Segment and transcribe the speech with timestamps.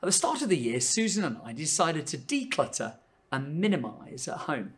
[0.00, 2.94] At the start of the year, Susan and I decided to declutter
[3.30, 4.77] and minimise at home.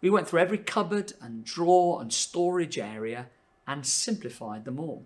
[0.00, 3.26] We went through every cupboard and drawer and storage area
[3.66, 5.04] and simplified them all.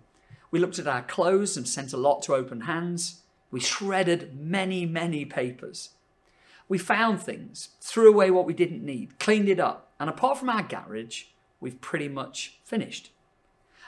[0.51, 3.21] We looked at our clothes and sent a lot to open hands.
[3.51, 5.89] We shredded many, many papers.
[6.69, 10.49] We found things, threw away what we didn't need, cleaned it up, and apart from
[10.49, 11.25] our garage,
[11.59, 13.11] we've pretty much finished.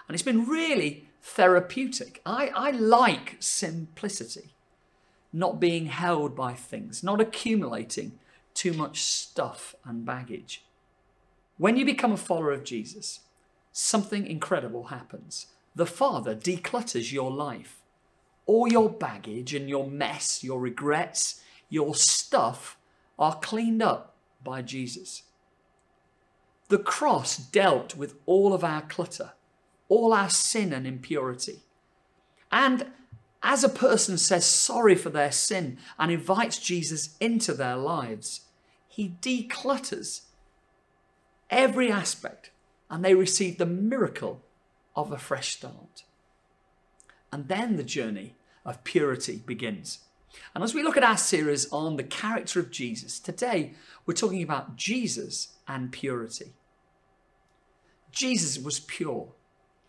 [0.07, 2.21] And it's been really therapeutic.
[2.25, 4.55] I, I like simplicity
[5.35, 8.17] not being held by things, not accumulating
[8.53, 10.63] too much stuff and baggage.
[11.57, 13.21] When you become a follower of Jesus,
[13.71, 15.47] something incredible happens.
[15.75, 17.81] The Father declutters your life.
[18.45, 22.77] All your baggage and your mess, your regrets, your stuff
[23.17, 25.23] are cleaned up by Jesus.
[26.67, 29.31] The cross dealt with all of our clutter,
[29.87, 31.61] all our sin and impurity.
[32.51, 32.87] And
[33.41, 38.41] as a person says sorry for their sin and invites Jesus into their lives,
[38.87, 40.21] he declutters
[41.49, 42.51] every aspect
[42.89, 44.41] and they receive the miracle
[44.95, 46.03] of a fresh start.
[47.31, 49.99] And then the journey of purity begins.
[50.53, 53.73] And as we look at our series on the character of Jesus, today
[54.05, 56.53] we're talking about Jesus and purity.
[58.11, 59.29] Jesus was pure.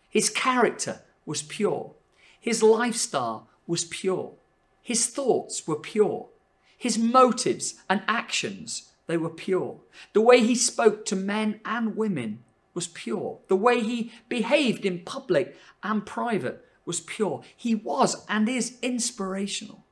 [0.09, 1.93] His character was pure.
[2.39, 4.33] His lifestyle was pure.
[4.81, 6.27] His thoughts were pure.
[6.77, 9.79] His motives and actions, they were pure.
[10.13, 13.39] The way he spoke to men and women was pure.
[13.47, 17.41] The way he behaved in public and private was pure.
[17.55, 19.85] He was and is inspirational.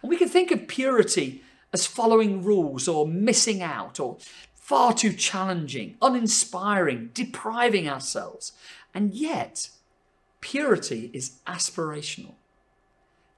[0.00, 4.18] And we can think of purity as following rules or missing out or
[4.54, 8.52] far too challenging, uninspiring, depriving ourselves.
[8.94, 9.70] And yet,
[10.40, 12.34] purity is aspirational.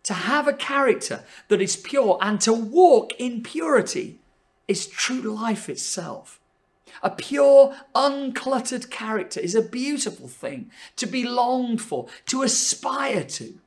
[0.04, 4.20] To have a character that is pure and to walk in purity
[4.68, 6.40] is true life itself.
[7.02, 13.58] A pure, uncluttered character is a beautiful thing to be longed for, to aspire to.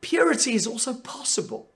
[0.00, 1.70] Purity is also possible.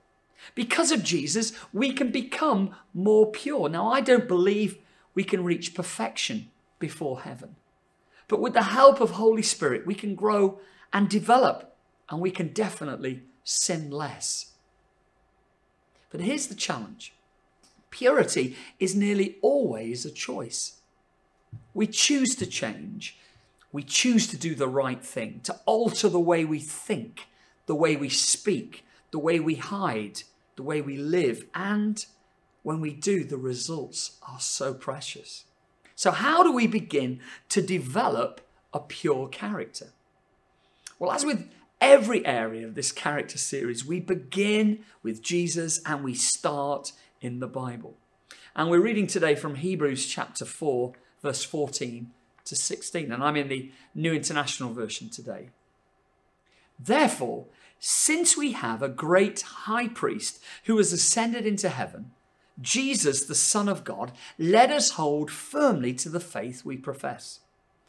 [0.55, 3.69] Because of Jesus, we can become more pure.
[3.69, 4.77] Now, I don't believe
[5.13, 6.49] we can reach perfection
[6.79, 7.55] before heaven.
[8.27, 10.59] But with the help of Holy Spirit, we can grow
[10.91, 11.75] and develop,
[12.09, 14.51] and we can definitely sin less.
[16.09, 17.13] But here's the challenge
[17.93, 20.81] purity is nearly always a choice.
[21.75, 23.17] We choose to change,
[23.71, 27.27] we choose to do the right thing, to alter the way we think,
[27.67, 30.23] the way we speak, the way we hide,
[30.55, 32.05] the way we live, and
[32.63, 35.45] when we do, the results are so precious.
[35.95, 38.41] So, how do we begin to develop
[38.73, 39.89] a pure character?
[40.97, 41.47] Well, as with
[41.79, 47.47] every area of this character series, we begin with Jesus and we start in the
[47.47, 47.95] Bible.
[48.55, 52.11] And we're reading today from Hebrews chapter 4, verse 14
[52.45, 53.11] to 16.
[53.11, 55.49] And I'm in the New International Version today.
[56.77, 57.45] Therefore,
[57.79, 62.11] since we have a great high priest who has ascended into heaven,
[62.61, 67.39] Jesus, the Son of God, let us hold firmly to the faith we profess.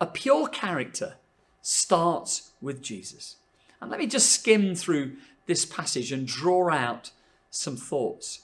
[0.00, 1.16] A pure character
[1.62, 3.36] starts with Jesus.
[3.80, 5.16] And let me just skim through
[5.46, 7.10] this passage and draw out
[7.50, 8.42] some thoughts.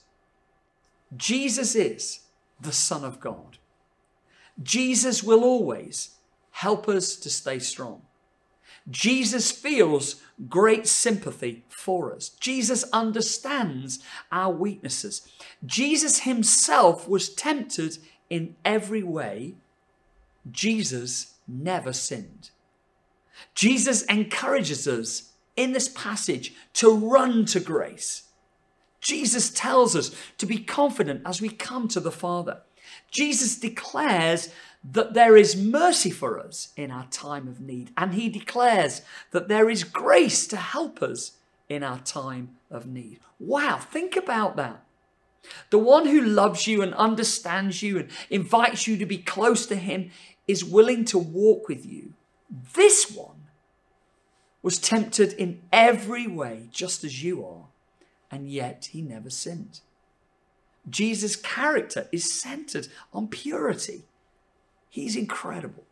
[1.17, 2.21] Jesus is
[2.61, 3.59] the Son of God.
[4.63, 6.17] Jesus will always
[6.53, 8.03] help us to stay strong.
[8.89, 12.29] Jesus feels great sympathy for us.
[12.29, 13.99] Jesus understands
[14.31, 15.29] our weaknesses.
[15.65, 17.99] Jesus himself was tempted
[18.31, 19.55] in every way.
[20.51, 22.51] Jesus never sinned.
[23.55, 28.25] Jesus encourages us in this passage to run to grace.
[29.01, 32.63] Jesus tells us to be confident as we come to the Father.
[33.11, 34.53] Jesus declares
[34.93, 39.03] that there is mercy for us in our time of need, and he declares
[39.33, 41.33] that there is grace to help us
[41.69, 43.19] in our time of need.
[43.39, 44.86] Wow, think about that.
[45.71, 49.77] The one who loves you and understands you and invites you to be close to
[49.77, 50.11] him
[50.47, 52.15] is willing to walk with you.
[52.75, 53.47] This one
[54.63, 57.67] was tempted in every way, just as you are,
[58.31, 59.81] and yet he never sinned.
[60.89, 64.05] Jesus' character is centered on purity.
[64.89, 65.85] He's incredible.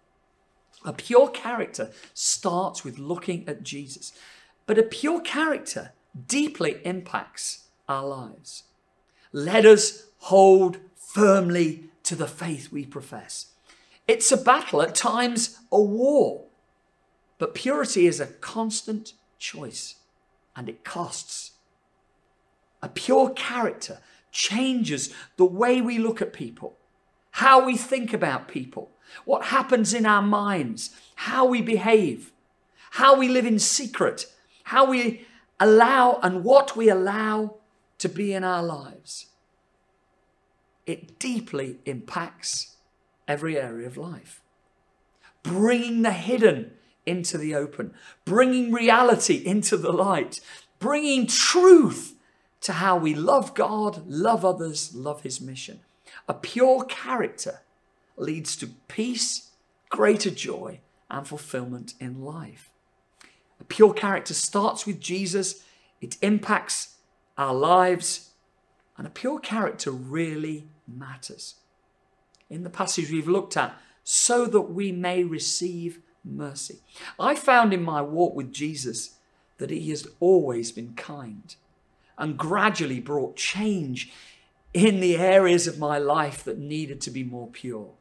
[0.85, 4.13] A pure character starts with looking at Jesus,
[4.67, 5.93] but a pure character
[6.27, 8.65] deeply impacts our lives.
[9.35, 13.49] Let us hold firmly to the faith we profess.
[14.07, 16.45] It's a battle, at times a war,
[17.39, 19.97] but purity is a constant choice
[20.55, 21.55] and it costs.
[22.81, 23.99] A pure character
[24.31, 26.77] changes the way we look at people,
[27.33, 28.93] how we think about people,
[29.25, 32.31] what happens in our minds, how we behave,
[32.93, 34.27] how we live in secret,
[34.63, 35.27] how we
[35.59, 37.57] allow and what we allow
[38.05, 39.29] to be in our lives.
[40.85, 42.77] It deeply impacts
[43.27, 44.43] every area of life.
[45.43, 46.73] Bringing the hidden
[47.07, 47.95] into the open,
[48.27, 50.41] bringing reality into the light,
[50.79, 52.15] bringing truth
[52.61, 55.81] to how we love God, love others, love His mission.
[56.29, 57.63] A pure character
[58.19, 59.53] leads to peace,
[59.89, 60.81] greater joy,
[61.11, 62.71] and fulfillment in life.
[63.63, 65.65] A pure character starts with Jesus,
[66.03, 66.94] it impacts
[67.37, 68.31] our lives,
[68.97, 71.57] and a pure character really matters.
[72.49, 76.81] In the passage we've looked at, so that we may receive mercy.
[77.19, 79.17] I found in my walk with Jesus
[79.59, 81.55] that He has always been kind
[82.19, 84.13] and gradually brought change
[84.73, 87.93] in the areas of my life that needed to be more pure.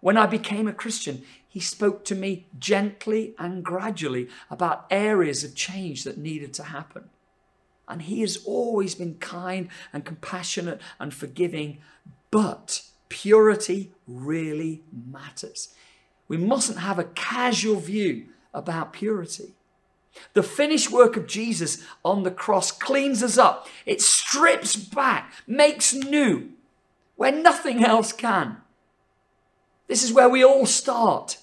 [0.00, 5.56] When I became a Christian, he spoke to me gently and gradually about areas of
[5.56, 7.10] change that needed to happen.
[7.88, 11.78] And he has always been kind and compassionate and forgiving,
[12.30, 15.74] but purity really matters.
[16.28, 19.54] We mustn't have a casual view about purity.
[20.34, 23.68] The finished work of Jesus on the cross cleans us up.
[23.86, 26.50] It strips back, makes new
[27.16, 28.58] where nothing else can.
[29.88, 31.38] This is where we all start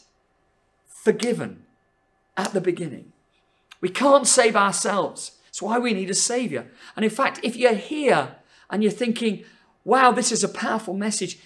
[0.87, 1.63] forgiven
[2.37, 3.11] at the beginning.
[3.81, 5.33] We can't save ourselves.
[5.55, 6.67] It's why we need a savior.
[6.97, 8.35] And in fact, if you're here
[8.69, 9.45] and you're thinking,
[9.85, 11.39] wow, this is a powerful message,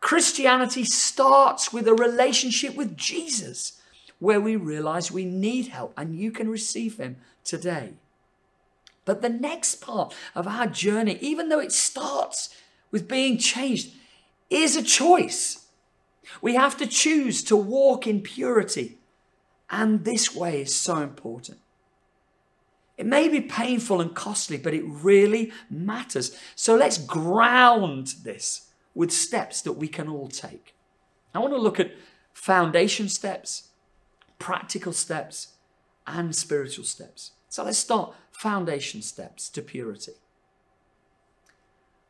[0.00, 3.82] Christianity starts with a relationship with Jesus
[4.18, 7.92] where we realize we need help and you can receive him today.
[9.04, 12.48] But the next part of our journey, even though it starts
[12.90, 13.92] with being changed,
[14.48, 15.66] is a choice.
[16.40, 18.96] We have to choose to walk in purity.
[19.68, 21.58] And this way is so important.
[22.96, 26.36] It may be painful and costly, but it really matters.
[26.54, 30.74] So let's ground this with steps that we can all take.
[31.34, 31.92] I want to look at
[32.32, 33.70] foundation steps,
[34.38, 35.54] practical steps,
[36.06, 37.32] and spiritual steps.
[37.48, 40.12] So let's start foundation steps to purity.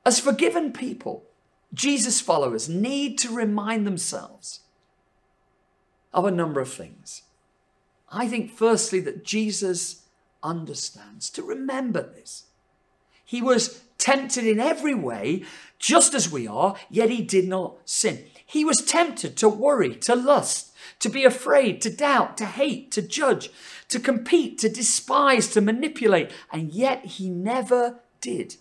[0.04, 1.24] As forgiven people,
[1.72, 4.60] Jesus followers need to remind themselves
[6.12, 7.22] of a number of things.
[8.10, 10.03] I think, firstly, that Jesus
[10.44, 12.44] understands, to remember this.
[13.24, 15.44] He was tempted in every way,
[15.78, 18.26] just as we are, yet he did not sin.
[18.44, 23.02] He was tempted to worry, to lust, to be afraid, to doubt, to hate, to
[23.02, 23.50] judge,
[23.88, 28.56] to compete, to despise, to manipulate, and yet he never did.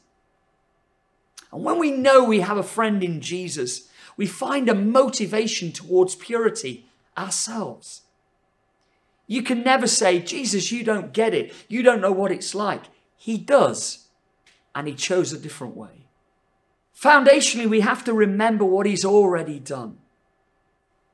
[1.51, 6.15] And when we know we have a friend in Jesus, we find a motivation towards
[6.15, 6.87] purity
[7.17, 8.01] ourselves.
[9.27, 11.53] You can never say, Jesus, you don't get it.
[11.67, 12.83] You don't know what it's like.
[13.15, 14.07] He does.
[14.75, 16.07] And he chose a different way.
[16.99, 19.97] Foundationally, we have to remember what he's already done.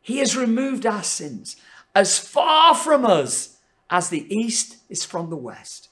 [0.01, 1.55] He has removed our sins
[1.93, 3.57] as far from us
[3.89, 5.89] as the east is from the west.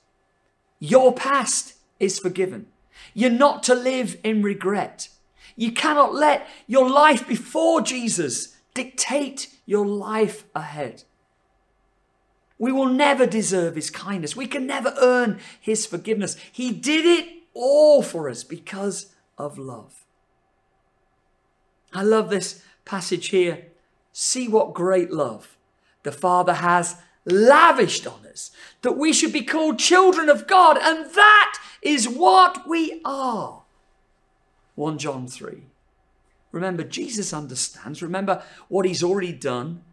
[0.79, 2.67] Your past is forgiven.
[3.13, 5.09] You're not to live in regret.
[5.55, 11.03] You cannot let your life before Jesus dictate your life ahead.
[12.59, 14.35] We will never deserve his kindness.
[14.35, 16.35] We can never earn his forgiveness.
[16.51, 20.05] He did it all for us because of love.
[21.93, 23.67] I love this passage here.
[24.11, 25.57] See what great love
[26.03, 31.13] the Father has lavished on us, that we should be called children of God, and
[31.13, 33.63] that is what we are.
[34.75, 35.63] 1 John 3.
[36.51, 38.01] Remember, Jesus understands.
[38.01, 39.83] Remember what he's already done.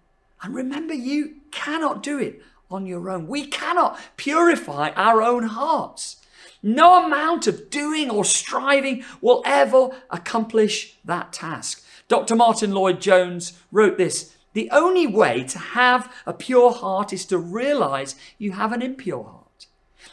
[0.42, 2.40] And remember, you cannot do it
[2.74, 3.26] on your own.
[3.26, 6.16] We cannot purify our own hearts.
[6.62, 11.84] No amount of doing or striving will ever accomplish that task.
[12.08, 12.34] Dr.
[12.36, 18.14] Martyn Lloyd-Jones wrote this The only way to have a pure heart is to realize
[18.38, 19.66] you have an impure heart.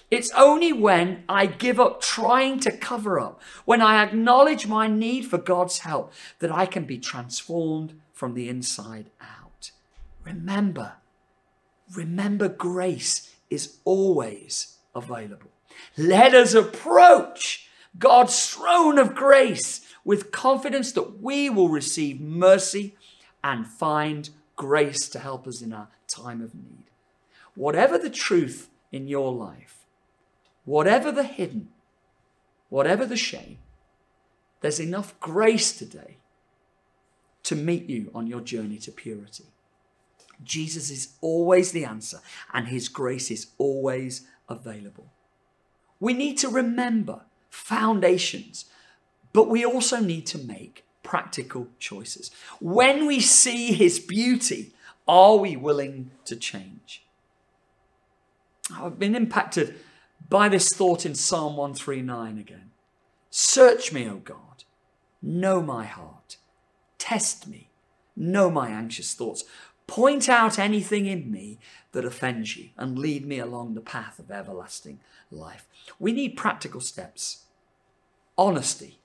[0.09, 5.25] It's only when I give up trying to cover up, when I acknowledge my need
[5.25, 9.71] for God's help, that I can be transformed from the inside out.
[10.25, 10.93] Remember,
[11.95, 15.51] remember, grace is always available.
[15.97, 17.67] Let us approach
[17.97, 22.95] God's throne of grace with confidence that we will receive mercy
[23.43, 26.83] and find grace to help us in our time of need.
[27.55, 29.85] Whatever the truth in your life,
[30.65, 31.69] whatever the hidden,
[32.69, 33.57] whatever the shame,
[34.61, 36.17] there's enough grace today
[37.43, 39.45] to meet you on your journey to purity.
[40.43, 42.19] Jesus is always the answer,
[42.53, 45.11] and his grace is always available.
[45.99, 48.65] We need to remember foundations,
[49.33, 52.31] but we also need to make practical choices.
[52.59, 54.73] When we see his beauty,
[55.07, 57.03] are we willing to change?
[58.73, 59.75] I've been impacted
[60.29, 62.71] by this thought in Psalm 139 again.
[63.29, 64.63] Search me, O God,
[65.21, 66.37] know my heart,
[66.97, 67.69] test me,
[68.15, 69.43] know my anxious thoughts.
[69.91, 71.59] Point out anything in me
[71.91, 75.67] that offends you and lead me along the path of everlasting life.
[75.99, 77.43] We need practical steps.
[78.37, 78.99] Honesty.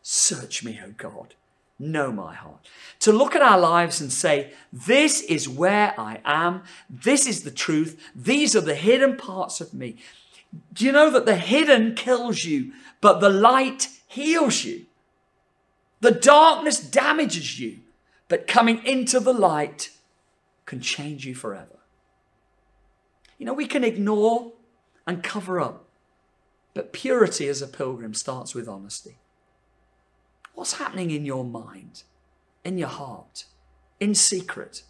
[0.00, 1.34] Search me, O God.
[1.78, 2.66] Know my heart.
[3.00, 6.62] To look at our lives and say, This is where I am.
[6.88, 8.00] This is the truth.
[8.16, 9.96] These are the hidden parts of me.
[10.72, 12.72] Do you know that the hidden kills you,
[13.02, 14.86] but the light heals you?
[16.00, 17.80] The darkness damages you,
[18.32, 19.90] but coming into the light
[20.64, 21.80] can change you forever.
[23.36, 24.54] You know, we can ignore
[25.06, 25.90] and cover up,
[26.72, 29.18] but purity as a pilgrim starts with honesty.
[30.54, 32.04] What's happening in your mind,
[32.64, 33.44] in your heart,
[34.00, 34.84] in secret,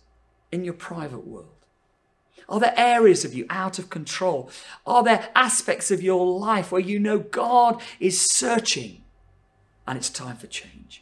[0.53, 1.67] in your private world?
[2.49, 4.51] Are there areas of you out of control?
[4.87, 9.03] Are there aspects of your life where you know God is searching
[9.85, 11.02] and it's time for change?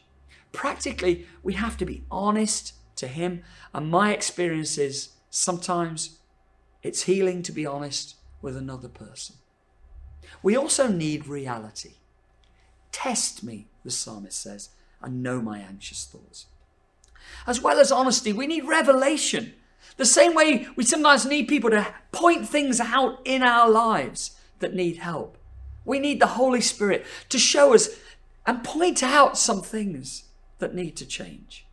[0.51, 3.43] Practically, we have to be honest to Him.
[3.73, 6.19] And my experience is sometimes
[6.83, 9.35] it's healing to be honest with another person.
[10.43, 11.95] We also need reality.
[12.91, 14.69] Test me, the psalmist says,
[15.01, 16.47] and know my anxious thoughts.
[17.47, 19.53] As well as honesty, we need revelation.
[19.97, 24.73] The same way we sometimes need people to point things out in our lives that
[24.73, 25.37] need help.
[25.85, 27.89] We need the Holy Spirit to show us
[28.45, 30.25] and point out some things
[30.61, 31.67] that need to change.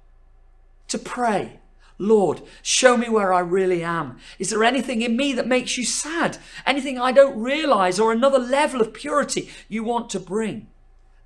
[0.89, 1.61] To pray,
[1.99, 4.19] Lord, show me where I really am.
[4.39, 6.39] Is there anything in me that makes you sad?
[6.67, 10.69] Anything I don't realize or another level of purity you want to bring?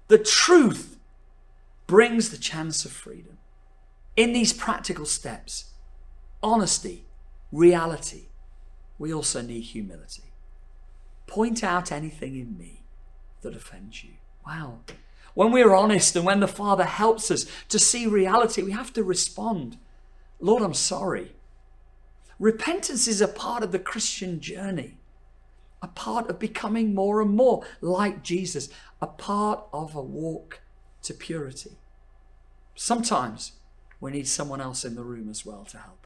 [0.08, 0.98] The truth
[1.86, 3.38] brings the chance of freedom.
[4.16, 5.72] In these practical steps,
[6.42, 7.06] honesty,
[7.50, 8.28] reality,
[8.98, 10.32] we also need humility.
[11.26, 12.82] Point out anything in me
[13.42, 14.12] that offends you.
[14.46, 14.80] Wow.
[15.34, 19.02] When we're honest and when the Father helps us to see reality, we have to
[19.02, 19.78] respond
[20.42, 21.36] Lord, I'm sorry.
[22.40, 24.96] Repentance is a part of the Christian journey,
[25.80, 28.68] a part of becoming more and more like Jesus,
[29.00, 30.60] a part of a walk
[31.02, 31.78] to purity.
[32.74, 33.52] Sometimes
[34.00, 36.01] we need someone else in the room as well to help.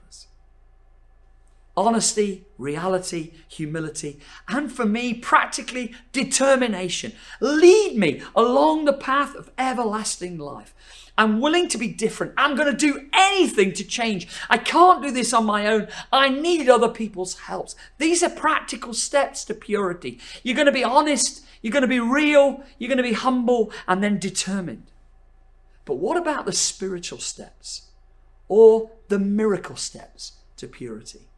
[1.76, 4.18] Honesty, reality, humility,
[4.48, 7.12] and for me, practically determination.
[7.40, 10.74] Lead me along the path of everlasting life.
[11.18, 12.34] I'm willing to be different.
[12.36, 14.28] I'm going to do anything to change.
[14.50, 15.88] I can't do this on my own.
[16.12, 17.70] I need other people's help.
[17.98, 20.18] These are practical steps to purity.
[20.42, 23.72] You're going to be honest, you're going to be real, you're going to be humble,
[23.88, 24.90] and then determined.
[25.84, 27.90] But what about the spiritual steps
[28.48, 31.28] or the miracle steps to purity?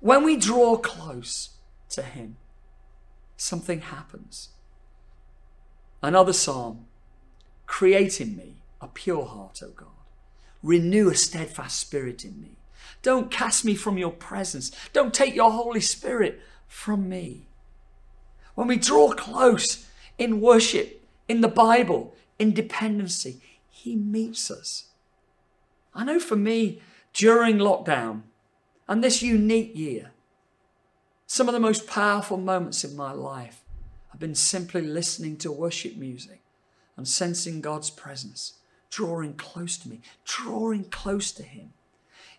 [0.00, 1.50] When we draw close
[1.90, 2.36] to Him,
[3.36, 4.50] something happens.
[6.02, 6.86] Another psalm
[7.70, 9.88] Create in me a pure heart, O God.
[10.60, 12.56] Renew a steadfast spirit in me.
[13.00, 14.72] Don't cast me from your presence.
[14.92, 17.46] Don't take your Holy Spirit from me.
[18.56, 19.86] When we draw close
[20.18, 24.88] in worship, in the Bible, in dependency, He meets us.
[25.94, 28.22] I know for me, during lockdown
[28.90, 30.10] and this unique year,
[31.24, 33.62] some of the most powerful moments in my life
[34.10, 36.42] have been simply listening to worship music
[36.96, 38.54] and sensing God's presence,
[38.90, 41.72] drawing close to me, drawing close to Him?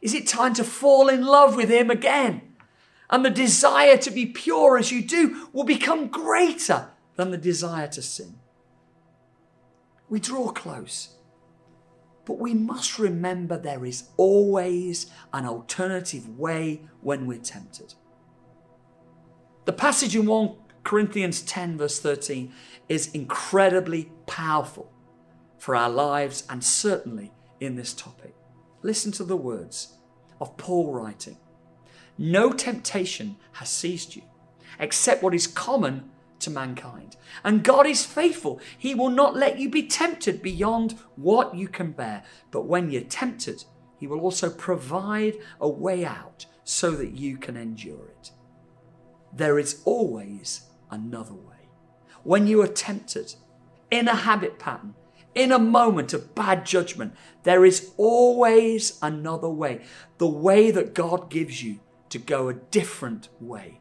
[0.01, 2.41] Is it time to fall in love with Him again?
[3.09, 7.87] And the desire to be pure as you do will become greater than the desire
[7.87, 8.35] to sin.
[10.09, 11.15] We draw close.
[12.31, 17.93] But we must remember there is always an alternative way when we're tempted.
[19.65, 22.53] The passage in 1 Corinthians 10, verse 13,
[22.87, 24.93] is incredibly powerful
[25.57, 28.33] for our lives and certainly in this topic.
[28.81, 29.97] Listen to the words
[30.39, 31.35] of Paul writing
[32.17, 34.23] No temptation has seized you
[34.79, 36.09] except what is common
[36.41, 37.15] to mankind.
[37.43, 38.59] And God is faithful.
[38.77, 42.23] He will not let you be tempted beyond what you can bear.
[42.51, 43.63] But when you're tempted,
[43.97, 48.31] He will also provide a way out so that you can endure it.
[49.33, 51.69] There is always another way.
[52.23, 53.35] When you are tempted
[53.89, 54.95] in a habit pattern,
[55.33, 59.81] in a moment of bad judgment, there is always another way.
[60.17, 61.79] The way that God gives you
[62.09, 63.79] to go a different way.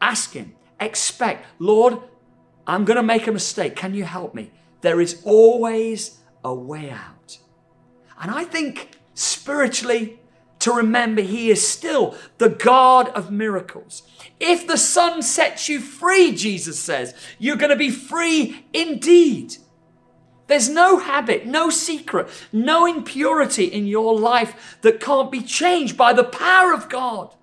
[0.00, 1.98] Ask Him, expect, Lord,
[2.66, 3.76] I'm going to make a mistake.
[3.76, 4.50] Can you help me?
[4.80, 7.38] There is always a way out.
[8.20, 10.20] And I think spiritually,
[10.60, 14.02] to remember He is still the God of miracles.
[14.40, 19.56] If the Son sets you free, Jesus says, you're going to be free indeed.
[20.46, 26.12] There's no habit, no secret, no impurity in your life that can't be changed by
[26.12, 27.34] the power of God.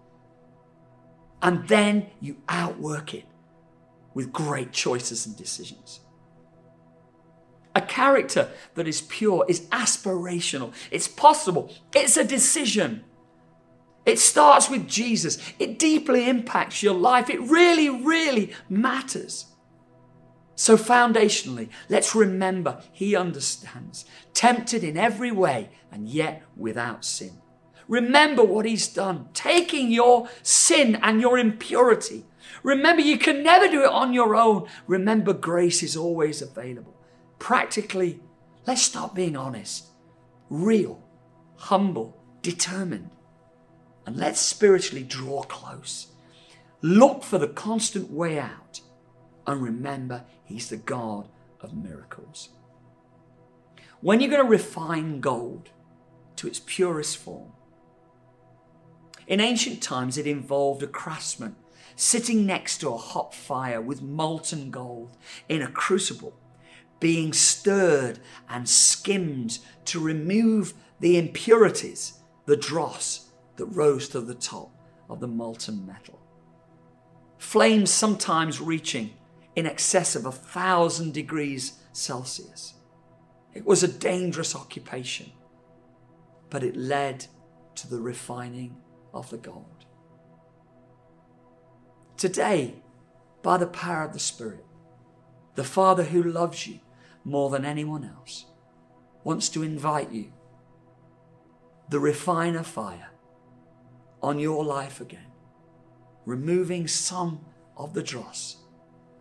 [1.42, 3.26] And then you outwork it
[4.14, 6.00] with great choices and decisions.
[7.76, 10.74] A character that is pure is aspirational.
[10.92, 11.74] It's possible.
[11.94, 13.04] It's a decision.
[14.06, 15.38] It starts with Jesus.
[15.60, 17.30] It deeply impacts your life.
[17.30, 19.48] It really, really matters.
[20.56, 27.42] So, foundationally, let's remember He understands, tempted in every way and yet without sin.
[27.88, 32.26] Remember what He's done, taking your sin and your impurity.
[32.64, 34.68] Remember, you can never do it on your own.
[34.88, 36.96] Remember, grace is always available.
[37.38, 38.20] Practically,
[38.66, 39.88] let's start being honest,
[40.50, 41.04] real,
[41.58, 43.12] humble, determined,
[44.06, 46.08] and let's spiritually draw close.
[46.82, 48.82] Look for the constant way out
[49.48, 51.28] and remember He's the God
[51.62, 52.50] of miracles.
[54.02, 55.70] When you're going to refine gold
[56.36, 57.52] to its purest form,
[59.28, 61.56] in ancient times it involved a craftsman
[61.96, 66.38] sitting next to a hot fire with molten gold in a crucible,
[67.00, 74.72] being stirred and skimmed to remove the impurities, the dross that rose to the top
[75.10, 76.20] of the molten metal.
[77.38, 79.14] Flames sometimes reaching
[79.56, 82.74] in excess of a thousand degrees Celsius.
[83.54, 85.32] It was a dangerous occupation,
[86.50, 87.26] but it led
[87.76, 88.76] to the refining
[89.16, 89.86] of the gold.
[92.18, 92.76] Today,
[93.42, 94.66] by the power of the Spirit,
[95.56, 96.80] the Father who loves you
[97.24, 98.46] more than anyone else
[99.24, 100.32] wants to invite you,
[101.90, 103.10] the refiner fire,
[104.22, 105.32] on your life again,
[106.26, 107.40] removing some
[107.78, 108.58] of the dross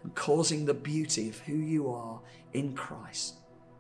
[0.03, 2.21] and causing the beauty of who you are
[2.53, 3.37] in Christ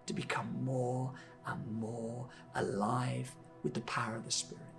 [0.07, 1.13] to become more
[1.47, 4.74] and more alive with the power of the Spirit.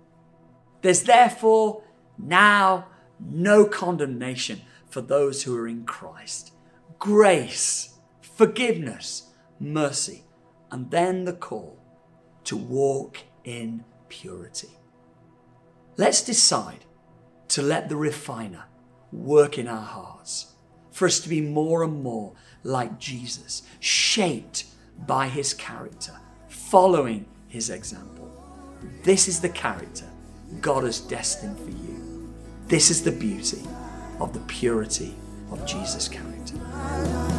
[0.86, 1.82] There's therefore
[2.16, 2.86] now
[3.18, 6.52] no condemnation for those who are in Christ.
[7.00, 10.22] Grace, forgiveness, mercy,
[10.70, 11.76] and then the call
[12.44, 14.78] to walk in purity.
[15.96, 16.84] Let's decide
[17.48, 18.66] to let the refiner
[19.10, 20.54] work in our hearts
[20.92, 24.66] for us to be more and more like Jesus, shaped
[25.04, 28.30] by his character, following his example.
[29.02, 30.06] This is the character
[30.60, 32.34] God has destined for you.
[32.68, 33.62] This is the beauty
[34.20, 35.14] of the purity
[35.50, 37.35] of Jesus' character.